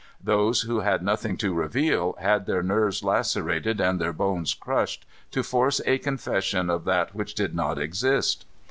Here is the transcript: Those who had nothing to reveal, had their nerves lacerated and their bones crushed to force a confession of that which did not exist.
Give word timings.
Those 0.23 0.61
who 0.61 0.79
had 0.79 1.03
nothing 1.03 1.37
to 1.37 1.53
reveal, 1.53 2.15
had 2.19 2.47
their 2.47 2.63
nerves 2.63 3.03
lacerated 3.03 3.79
and 3.79 4.01
their 4.01 4.11
bones 4.13 4.55
crushed 4.55 5.05
to 5.29 5.43
force 5.43 5.79
a 5.85 5.99
confession 5.99 6.71
of 6.71 6.85
that 6.85 7.13
which 7.13 7.35
did 7.35 7.53
not 7.53 7.77
exist. 7.77 8.45